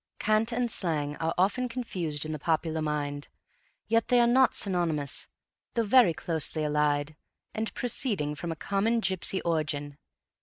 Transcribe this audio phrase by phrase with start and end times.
[0.17, 3.27] Cant and slang are often confused in the popular mind,
[3.87, 5.27] yet they are not synonymous,
[5.75, 7.15] though very closely allied,
[7.53, 9.99] and proceeding from a common Gypsy origin.